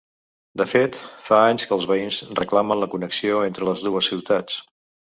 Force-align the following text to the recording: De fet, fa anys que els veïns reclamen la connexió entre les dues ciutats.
De 0.61 0.65
fet, 0.69 0.97
fa 1.25 1.41
anys 1.51 1.67
que 1.67 1.77
els 1.79 1.87
veïns 1.93 2.23
reclamen 2.43 2.83
la 2.87 2.91
connexió 2.95 3.45
entre 3.51 3.71
les 3.71 3.89
dues 3.91 4.15
ciutats. 4.15 4.63